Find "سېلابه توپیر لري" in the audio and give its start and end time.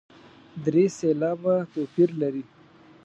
0.97-2.43